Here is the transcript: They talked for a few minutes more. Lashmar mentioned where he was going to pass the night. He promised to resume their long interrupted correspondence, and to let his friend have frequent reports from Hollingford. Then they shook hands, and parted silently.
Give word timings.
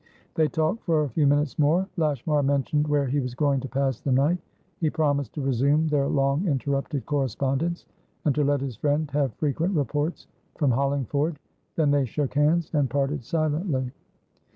They 0.33 0.47
talked 0.47 0.83
for 0.83 1.03
a 1.03 1.09
few 1.09 1.27
minutes 1.27 1.59
more. 1.59 1.87
Lashmar 1.95 2.41
mentioned 2.41 2.87
where 2.87 3.05
he 3.05 3.19
was 3.19 3.35
going 3.35 3.59
to 3.59 3.67
pass 3.67 4.01
the 4.01 4.11
night. 4.11 4.39
He 4.79 4.89
promised 4.89 5.33
to 5.33 5.41
resume 5.43 5.87
their 5.89 6.07
long 6.07 6.47
interrupted 6.47 7.05
correspondence, 7.05 7.85
and 8.25 8.33
to 8.33 8.43
let 8.43 8.61
his 8.61 8.75
friend 8.77 9.11
have 9.11 9.35
frequent 9.35 9.75
reports 9.75 10.25
from 10.57 10.71
Hollingford. 10.71 11.37
Then 11.75 11.91
they 11.91 12.05
shook 12.05 12.33
hands, 12.33 12.71
and 12.73 12.89
parted 12.89 13.23
silently. 13.23 13.91